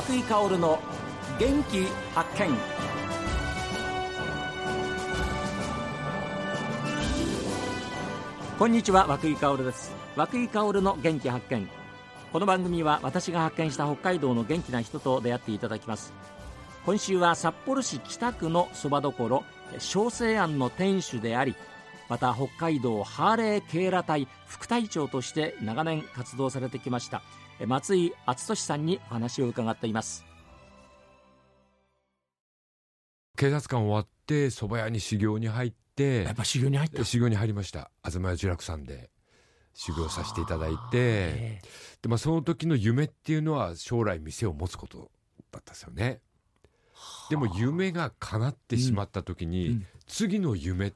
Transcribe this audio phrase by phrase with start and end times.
[0.00, 0.78] 松井香の
[1.38, 1.84] 元気
[2.14, 2.56] 発見。
[8.58, 9.92] こんにちは和井香です。
[10.16, 11.68] 和井香の元気発見。
[12.32, 16.14] この番組は私が発見した北海道の元気な人と出会っていただきます。
[16.86, 19.44] 今週は札幌市北区のそばどころ
[19.78, 21.54] 小生庵の店主であり
[22.08, 27.20] また北海道ハーレー警ら隊副隊長として長年活動されてきました。
[27.66, 30.24] 松井敦俊さんにお話を伺っています。
[33.36, 37.04] 警察官終わって蕎麦屋に修行に入ってやっぱ修行に入った。
[37.04, 37.90] 修行に入りました。
[38.04, 39.10] 東屋呪楽さんで
[39.74, 41.62] 修行させていただいて
[42.02, 45.10] で、まあ、その時の夢っていうのは将来店を持つこと
[45.50, 46.20] だったですよね。
[47.30, 49.72] でも夢が叶ってしまった時に、うん。
[49.72, 50.92] うん、次の夢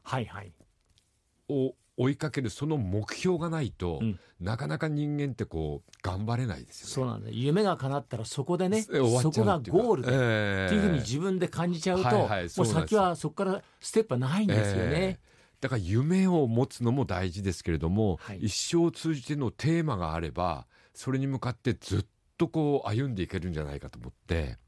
[1.49, 6.93] を追いかけるその目標がないと、うん、なかなか人間ってこう頑張れないですよね。
[6.93, 7.31] そうなんだ。
[7.31, 8.93] 夢が叶ったらそこでねそ
[9.31, 14.91] こがゴールで、えー、っていうふうに自分で感じちゃうと、はいはい、もう先はそこからステップはないんですよね。
[14.93, 24.59] えーだから夢を持つのも大事ですけれども、はい、一生を通じてのテーマがあればそれに向かってずっとこう歩んでいけるんじゃないかと思って。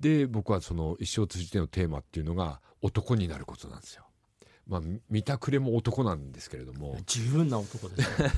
[0.00, 4.04] で僕はその一生を通じてのテーマっていうのが男になることなんですよ。
[4.66, 6.96] まあ、見たくれも男なんですけれども。
[7.06, 8.30] 十分な男です、ね、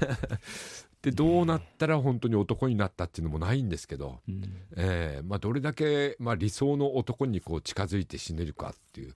[1.02, 4.42] でどうなったら本当に男になったっていうのもないんですけど、うん、
[4.76, 9.14] えー、まあ、どれだけ、まあ、理想の男にこう近づいて死ねるかっていう。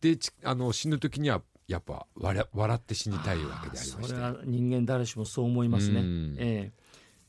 [0.00, 4.02] であの死ぬ時にはやっぱ笑笑って死にたいわけでありまして。
[4.08, 6.00] それは人間誰しもそう思いますね。
[6.38, 6.72] え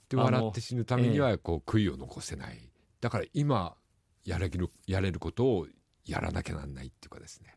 [0.09, 2.69] ー、で笑って死ぬためにはこう悔いを残せない、
[3.01, 3.75] だから今
[4.25, 5.67] やれるやれることを
[6.05, 7.55] やらなきゃなんないっていうかですね。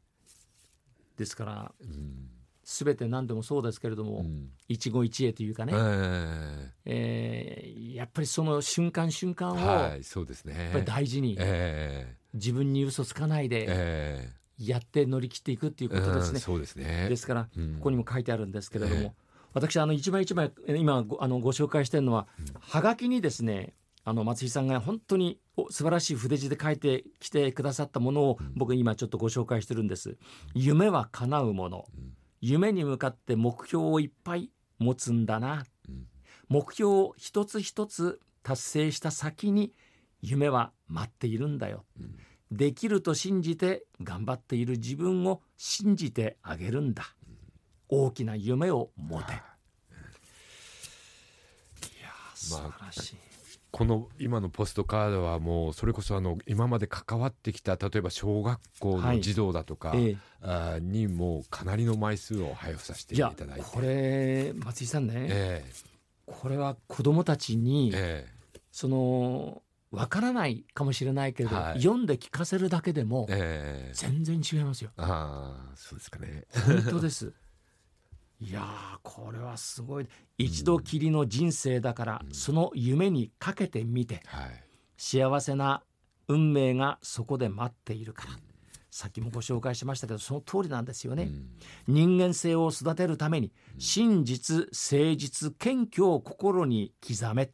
[1.16, 2.28] ですから、うん、
[2.64, 16.40] 全て何でもそうですけれども、うん、一期一会というかね、えー、えー、やっぱりその瞬間瞬間を、はい、そうですね、やっぱり大事に、えー、自分に嘘つかないで、えー、やって乗り切っていくっていうことですね。
[16.40, 17.08] そうですね。
[17.08, 19.14] ですから、ここにも書いてあるんですけれども、
[19.54, 22.26] 私あの一枚一枚今ごあのご紹介してるのは、
[22.60, 23.74] はがきにですね
[24.08, 30.16] あの松井さんが本当に素晴らしい筆字で書いてきてくださったものを僕今ちょっとご紹介してるんです。
[30.54, 31.86] 夢は叶うもの。
[32.40, 35.66] 夢に向かって目標をいっぱい持つんだな。
[36.48, 39.74] 目標を一つ一つ達成した先に
[40.22, 41.84] 夢は待っているんだよ。
[42.52, 47.16] できると信じて頑張っている自分を信じてあげるんだ。
[47.88, 49.32] 大きな夢を持て。
[49.32, 49.40] いや
[52.36, 53.35] 素晴らしい。
[53.70, 63.62] この今のポストカードはもうそれこそあの今まで関わってきた例えば小学校の児童だとか、はいあにもかなりの枚数を配布させていただいて。
[63.62, 74.90] これ松井さんね、えー、これは子どもたちに、えー、そのわからないかもしれないけれど、はい、読んで聞かせるだけでも、えー、全然違いますよ。
[74.96, 76.44] ああそうですかね。
[76.66, 77.32] 本当です。
[78.40, 78.62] いや
[79.02, 80.06] これはすごい。
[80.38, 84.64] 一度きりの人生だから、うん、その夢にかけてみて、はい、
[84.96, 85.82] 幸せな
[86.28, 88.38] 運命がそこで待っているから、うん、
[88.90, 91.48] さっきもご紹介しましたけどその通りなんですよね、うん、
[91.86, 97.50] 人間性を育てるために真実誠実謙虚を心に刻め、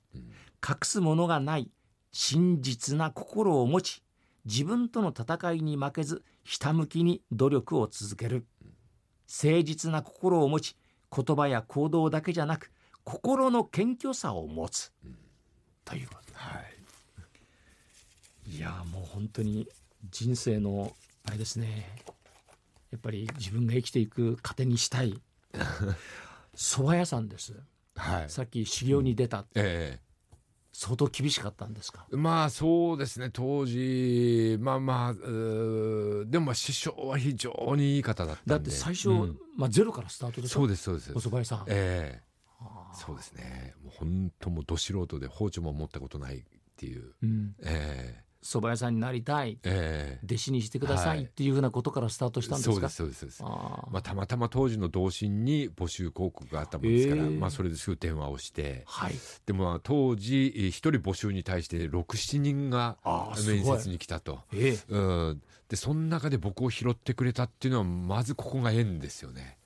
[0.67, 1.71] 隠すものがない
[2.13, 4.03] 真実な心を持ち
[4.45, 8.45] 自分との戦いに負けずひたむきに努力を続ける、
[9.33, 10.77] 誠実な心を持ち
[11.15, 12.71] 言葉や行動だけじゃなく
[13.05, 15.17] 心の謙虚さを持つ、うん、
[15.85, 16.61] ということ、は
[18.47, 19.67] い、いやもう本当に
[20.11, 20.93] 人生の
[21.25, 21.89] あれですね。
[22.91, 25.21] やっぱり自分が生きていく糧にしたい。
[26.55, 27.55] 蕎麦屋さんです、
[27.97, 30.12] はい、さっき修行に出た、うん、ええ
[30.73, 32.07] 相当厳しかったんですか？
[32.11, 33.31] まあそうですね。
[33.31, 41.13] 当時まあまあでもまあ師匠は非常にいい方だっただって最初、うん、まあ、ゼロからスタートでそうですそうです。
[41.13, 41.65] お蕎麦屋さん。
[41.69, 42.33] ええ。
[42.95, 43.75] そうですね。
[43.83, 46.43] もう本当もうど素人で包丁も持ったことないっ
[46.77, 53.43] ていう、うん、ええ蕎麦屋さんになりたい、えー、弟子にしてくださいっていうふうなことからスタートしたんですか、はい、そうですそうです。
[53.45, 59.15] あまあ、たまたま当時の同心に募集広告があったもんですから、えー、まあ、それですぐ電話をして、はい、
[59.47, 62.99] でも当時一人募集に対して67人が
[63.47, 69.59] 面接に来たと、えー、うん、でその中で僕を拾ってくれたっていうのはまずここが縁ですよね。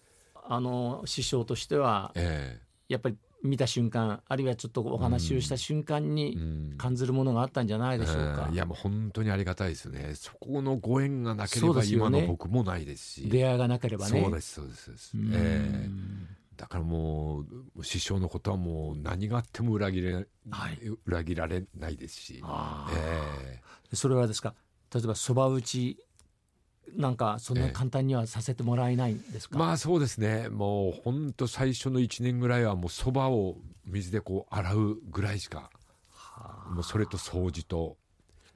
[0.48, 6.38] あの師匠としては、えー、やっぱり見た瞬間あるいはちょっとお話をした瞬間に
[6.78, 10.12] 感じるものがあったんじゃないでしょうか、うん、いやもう本当にありがたいですね。
[10.14, 14.20] そこのご縁がなければ今の僕もないですし、ね、出会いがなければね。
[14.22, 17.44] そうですそうですえーだからも
[17.76, 24.54] う師匠のことはもう何があっても裏切れ、はい、裏切られないですし、えー、それはですか？
[24.94, 25.98] 例えばそば打ち
[26.94, 30.48] なんかそんな簡単にはさせてもらえないんですか、えー、まあそうですね。
[30.48, 33.56] もう本当最初の1年ぐらいはもうそばを
[33.86, 35.70] 水でこう洗うぐらいしか
[36.70, 37.96] もうそれと掃除と、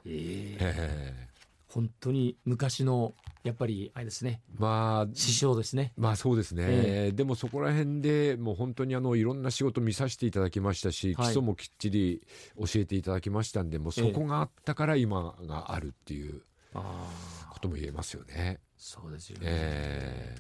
[0.05, 4.43] えー、えー、本当に昔のやっぱりあれですね。
[4.59, 5.93] まあ師匠ですね。
[5.97, 6.65] まあそうですね。
[6.69, 12.23] えー、でもそこら辺でもう本当にあのいろんな仕事見させていただきましたし、はい、基礎もきっちり
[12.59, 18.61] 教えていただきましたんで、もうそこがあったから今があるっていうことも言えますよね。
[18.77, 19.45] そうですよね。
[19.47, 20.37] え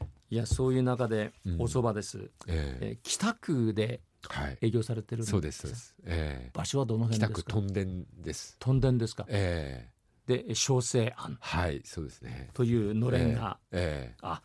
[0.00, 2.18] ー、いやそういう中でお蕎麦です。
[2.18, 4.00] うん、えー、北区で
[4.60, 5.94] 営業されてるんです、はい、そうです。
[6.04, 7.42] えー、場所はどの辺ですか？
[7.42, 8.56] 北区屯田です。
[8.58, 9.26] 屯田ですか？
[9.28, 9.90] ええ。
[9.90, 9.94] ー
[10.46, 11.36] で小生庵。
[11.40, 12.48] はいそうですね。
[12.54, 14.42] というのれんが、えー、えー、あ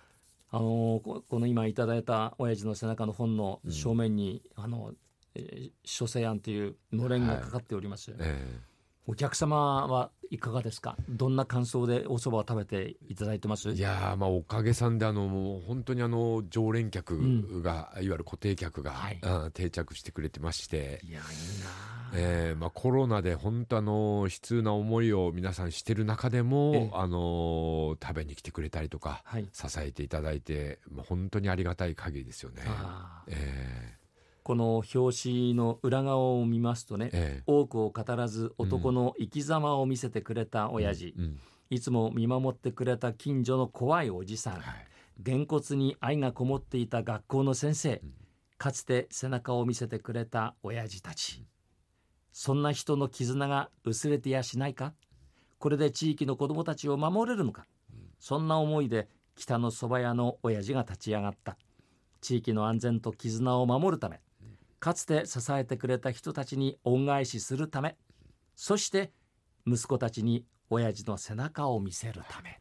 [0.52, 4.94] あのー、この今いただいた親父の背中の本の正面に、うん、あの、
[5.36, 8.46] えー、書生庵というのれんがかかっております、はい、え。
[8.66, 8.69] ー
[9.10, 10.96] お客様はいかがですか？
[11.10, 13.72] どんな感想でお蕎麦を食べていただいてます？
[13.72, 17.18] いやまあおかげさんであのもう本当にあの常連客
[17.64, 19.20] が、うん、いわゆる固定客が、はい、
[19.56, 21.02] 定着してくれてまして。
[21.04, 21.70] いやいいな、
[22.14, 32.62] えーまあ、コロナで本当あの悲痛な思いを皆さんしてる中でも、ええ、あの食べに来てくれたりとか、はい、支えていただいて、まあ、本当にありがたい限りですよね。
[33.28, 33.49] えー
[34.50, 41.24] この表紙の裏側を見ますとね、ええ、多くを語らず男の生き様を見せてくれた親父、うん。
[41.24, 44.64] うん、いつも見守ってくれた近所の怖いおじさん、はい、
[45.20, 48.14] げんこつに愛がこもっていた学校の先生、うん、
[48.58, 51.46] かつて背中を見せてくれた親父たち、
[52.34, 54.96] そんな人の絆が薄れてやしないか？
[55.60, 57.68] これで地域の子どもたちを守れるのか、
[58.20, 61.56] そんな思いで北の蕎麦屋の親父が立ち上がった。
[62.20, 64.20] 地域の安全と絆を守るため
[64.80, 67.98] かつて支えてくれた人たちに恩返しするため
[68.56, 69.12] そして
[69.66, 72.60] 息子たちに親父の背中を見せるため。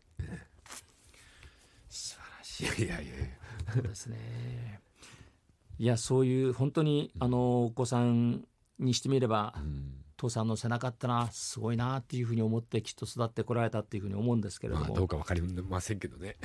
[1.88, 2.84] 素晴らしい。
[2.84, 3.14] いやいやいや。
[3.74, 4.80] そうですね。
[5.78, 8.44] いやそういう本当にあのお子さん
[8.78, 16.36] にしてみれば、うん、父さんの背中ってのはすごいなっていうふうに思ってきっと育ってこられたっていうふうに思うんですけれども、まあ、どうか分かりませんけどね。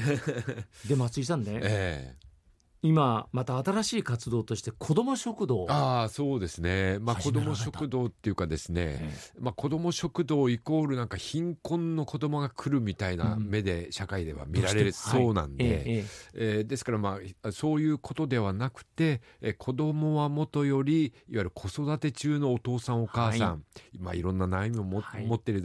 [0.87, 2.32] で松井さんね、 えー
[2.83, 5.65] 今また新しい活動として子ども食堂。
[5.69, 6.99] ああそうですね。
[6.99, 23.57] まあ子ども食堂っていうかですね、ええ、まあ子ども食堂イコールなんか貧困の子どもが来るみたいな目で社会では見られそうなんで、はい、えええー、ですからまあそういうことではなくて、え子どもはもとよりいわゆる子育て中のお父さんお母さん、は
[23.93, 25.63] い、まあいろんな悩みをも、はい、持ってる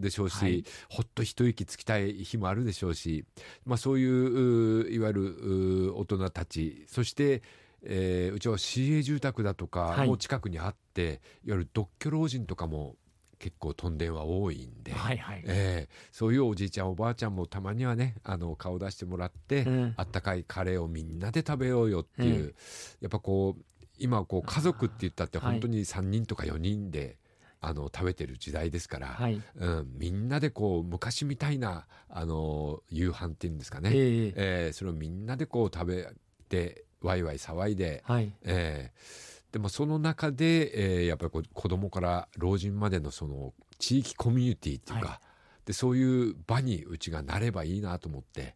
[0.00, 3.24] でしょうし、はい、ほっと一息つきたい日もあるでしょうし、
[3.64, 7.42] まあそういういわゆる大人たちちそして、
[7.82, 12.96] えー、うちは市営住宅だとかも近くにあって、はい、いわゆる独居老人とかも
[13.38, 15.42] 結構とんでんは多いんで、はいはい。
[15.46, 22.54] えー、そういうおじいちゃんおばあちゃんもたまにはねあの顔出してもらって、うん、あったかいカレーをみんなで食べようよっていう、うん、
[23.00, 27.16] やっぱこう今こう家族って言ったって本当に3人とか4人で。
[27.60, 36.06] あの食べてる時代ですから、はい、うん、みんなでこう昔みたいなあの夕飯っていうんですかね、えー、えー、それをみんなでこう食べっ
[36.48, 45.20] てワイワイ騒いで、はい、えー、でもその中で、えー、やっぱりこ子供から老人までのその地域コミュニティっていうか、は
[45.64, 48.54] い、でそういう場にうちがなればいいなと思って、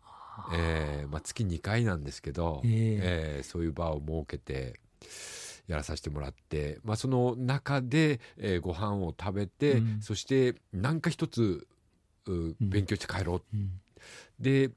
[0.52, 4.80] えーまあ、月2回なんですけど、えー、えー、そういう場を設けて。
[5.68, 11.66] やらさせてもらって、まあ、その中で、えー、ご飯を食べて、うん、そして何か一つ
[12.60, 13.70] 勉強して帰ろう、うん、
[14.40, 14.70] で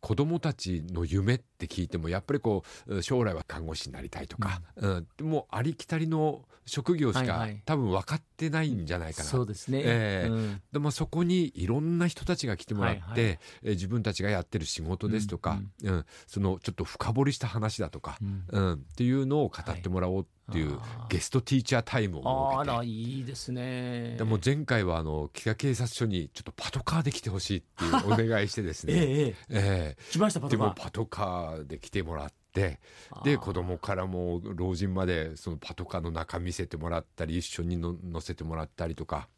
[0.00, 10.30] 子供たちの夢って聞いてもやっぱりこう将来は看護師になりたいとか、うん、うん、もうありきたりの職業しか、多分分かってないんじゃないかな、そうですね、え
[10.72, 18.18] でもそこにいろんな人たちが来てもらって、はえー、自分たちがやってる仕事ですとか、うん、うん、そのちょっと深掘りした話だとか、
[18.52, 18.72] うん。
[18.74, 22.70] っていうのを語ってもらおうっていうゲストティーチャータイムを設けて。
[22.70, 24.16] あらいいですね。
[24.18, 28.92] でも前回はあの北警察署にちょっとパトカーで来てほしいっていう お願いしてですね。
[28.94, 29.36] ええ。
[29.50, 30.58] ええ、来ましたパトカー。
[30.58, 32.80] でもパトカーで来てもらって
[33.24, 39.28] で子供からも老人までそのパトカーの中見せてもらったり一緒に乗せてもらったりとか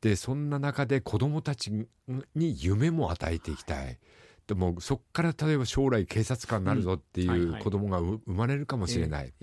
[0.00, 1.70] でそんな中で子供たち
[2.34, 3.98] に夢も与えていきたい。
[4.48, 9.34] でもそこから例えば将来警察官になるぞっていう子供が生まれるかもしれない。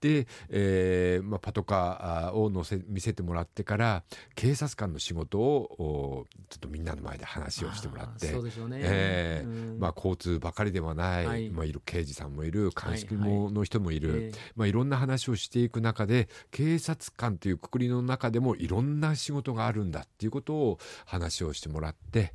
[0.00, 4.04] で、えーまあ、パトカーを乗せ見せてもらってから
[4.34, 14.20] 警察官の仕事をちょっとみんなの前で話をしてもらってそうでしょうね、えーまあ、交通ばかりではない、はい、まあ、いる刑事さんもいる鑑識もの人もいる、はい。
[14.22, 22.32] はい、まあ、いろんな話をしていく中で警察官というくくりの中でもいろんな仕事があるんだっていうことを話をしてもらって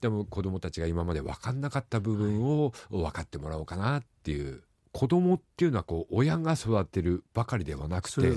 [0.00, 4.62] でも子どもたちが今まで分かんなかった部分を分かってもらおうかなっていう。
[4.92, 8.32] 子供っていうのはこう親が育てるばかりではなくて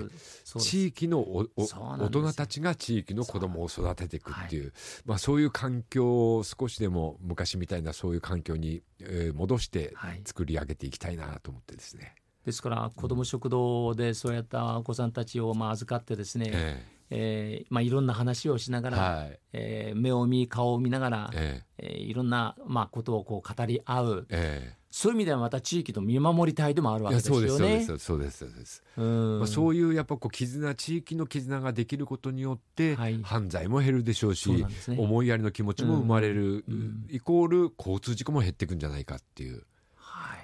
[0.60, 4.72] 地域の大人たちが地域の子供を育てていくっていう、はい、
[5.05, 12.03] まあ、そういう環境を少しでも昔みたいなそういう環境に、えー、戻して作り上げていきたいなと思ってですね。
[12.03, 12.13] はい、
[12.46, 27.48] ですから子ども食堂でそうやったお子さんたちをまあ預かってですね、えーえーまあ、いろんな話をしながら、はい、えー、目を見顔を見ながら、えー、えー、いろんな、まあ、ことをこう語り合う、えー、そういう意味ではまた地域の見守り隊でもあるわけですよね。
[27.48, 34.65] そうですそうですそうですまあ、そういうやっぱこう絆地域の絆ができることによって、はい、犯罪も減るでしょうし、ね、
[34.98, 39.63] 思いやりの気持ちも生まれる、うん、イコール交通事故も減っていくんじゃないかっていう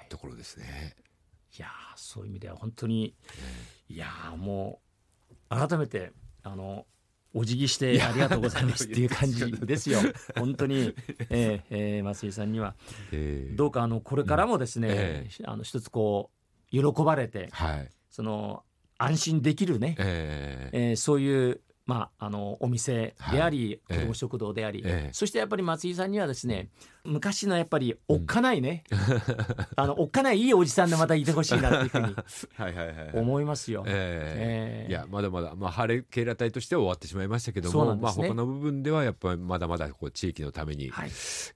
[0.08, 0.94] ところですね。
[1.58, 3.14] いやそういう意味では本当に、
[3.88, 4.80] いやも
[5.50, 6.12] う改めて
[6.42, 6.86] あの
[7.32, 10.00] お辞儀してありがとうございますっていう感じですよ、
[10.36, 10.94] 本当に、
[11.30, 12.74] えーえー、松井さんには、
[13.12, 16.30] えー、どうかあのこれからもですね、えー、あの一つこ
[16.72, 18.64] う喜ばれて、はい、その
[18.98, 26.68] 安心できるね、えー、えー、そういうまあ、あのお店であり、はい、子ども食堂であり、ええ、そしてやっぱり松井さんにはですね
[27.04, 28.98] 昔のやっぱりおっかないね、うん、
[29.74, 32.14] あのおっかないいいおじさんでまたいてほしいなっていうふうに
[33.18, 33.82] 思いますよ。
[33.86, 40.90] えー、いやまだまだ、まあ、晴れ警ら隊としては終わってしまいましたけども、ね、まあ、他の部分ではやっぱりまだまだこう地域のために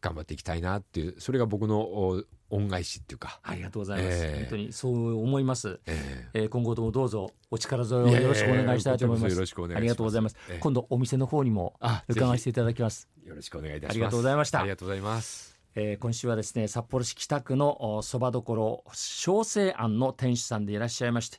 [0.00, 2.24] 頑張っていきたいなっていう、それが僕の
[2.54, 3.40] 恩返しっていうか。
[3.42, 9.78] ありがとうございます、えー、本当にそう思います、えー、えー、今後ともどうぞお力添えをよろしくお願いしたいと思います、よろしくお願いします。
[9.78, 11.74] ありがとうございます、えー、今度お店の方にも
[12.08, 13.08] 伺わせていただきます。
[13.24, 13.92] よろしくお願いいたします。
[13.92, 14.60] ありがとうございました。
[14.60, 15.54] ありがとうございます。
[15.76, 21.38] えー、今週はですね札幌市北区のそばどころ小生庵の店主さんでいらっしゃいまして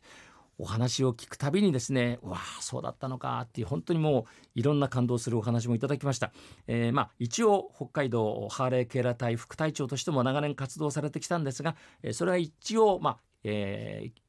[0.58, 4.24] お話を聞くたびにですねわあそうだったのかっていう本当にもう
[4.56, 6.32] いろんな感動するお話もいただきました、
[6.68, 14.20] えー、まあ一応北海道ハーレーケーラ隊副隊長としても長年活動されてきたんですが、え、それは一応まあ、えー、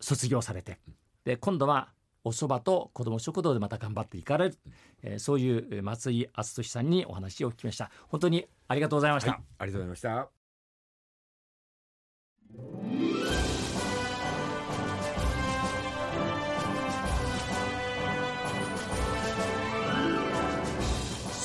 [0.00, 0.78] 卒業されて
[1.24, 1.88] で今度は
[2.24, 4.58] お蕎麦と子ども食堂でまた頑張っていかれる、
[5.02, 7.90] えー、そういう松井敦俊さんにお話を聞きました。
[8.08, 10.38] 本当にありがとうございました、はい、ありがとうございまし
[13.18, 13.21] た。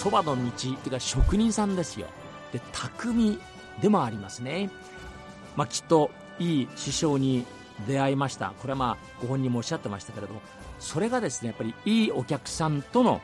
[0.07, 2.07] そばの道っていうか職人さんですよ。
[2.53, 3.37] で匠
[3.81, 4.69] でもありますね。
[5.57, 7.45] まあきっといい師匠に
[7.85, 8.53] 出会いました。
[8.61, 10.39] これはまあご本人もおっしゃってましたけれども
[10.79, 13.19] それがですねやっぱりいいお客さんとの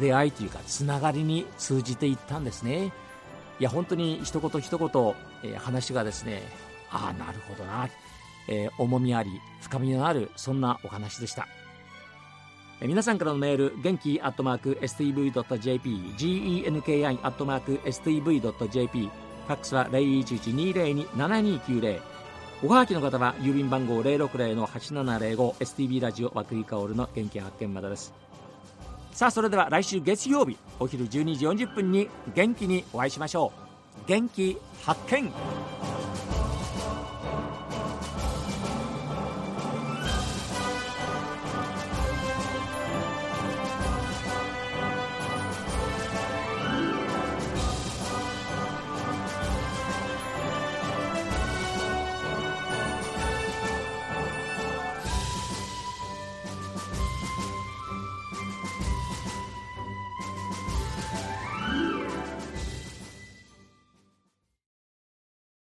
[0.00, 2.94] 出会いというかつながりに通じていったんですね。
[3.60, 4.88] いや本当に一言一言、
[5.44, 6.44] えー、話がですね
[6.90, 7.90] ああなるほどな、
[8.48, 9.28] えー、重みあり
[9.60, 11.46] 深みのあるそんなお話でした。
[12.82, 22.02] 皆さんからのメール、元気アットマーク STV.jp、genki アットマーク STV.jp、ファックスは0112027290。
[22.62, 28.12] おはがきの方は郵便番号 060-8705STV ラジオ和久井薫の元気発見までです。
[29.12, 33.52] さあ、それでは来週月曜日、お昼12時40分に元気にお会いしましょ
[34.04, 34.06] う。
[34.06, 35.32] 元気発見